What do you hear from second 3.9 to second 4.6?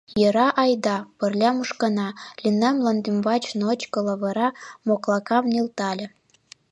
лавыра